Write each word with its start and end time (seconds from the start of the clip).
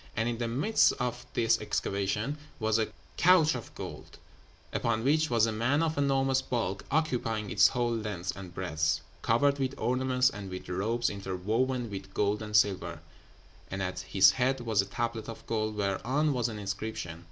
And 0.15 0.27
in 0.27 0.39
the 0.39 0.47
midst 0.47 0.93
of 0.93 1.27
this 1.35 1.61
excavation 1.61 2.39
was 2.59 2.79
a 2.79 2.87
couch 3.17 3.53
of 3.53 3.71
gold, 3.75 4.17
upon 4.73 5.03
which 5.03 5.29
was 5.29 5.45
a 5.45 5.51
man 5.51 5.83
of 5.83 5.95
enormous 5.95 6.41
bulk, 6.41 6.83
occupying 6.89 7.51
its 7.51 7.67
whole 7.67 7.93
length 7.95 8.35
and 8.35 8.51
breadth, 8.51 9.01
covered 9.21 9.59
with 9.59 9.77
ornaments 9.79 10.31
and 10.31 10.49
with 10.49 10.67
robes 10.67 11.11
interwoven 11.11 11.91
with 11.91 12.11
gold 12.15 12.41
and 12.41 12.55
silver; 12.55 12.99
and 13.69 13.83
at 13.83 13.99
his 13.99 14.31
head 14.31 14.61
was 14.61 14.81
a 14.81 14.85
tablet 14.87 15.29
of 15.29 15.45
gold, 15.45 15.75
whereon 15.75 16.33
was 16.33 16.49
an 16.49 16.57
inscription. 16.57 17.19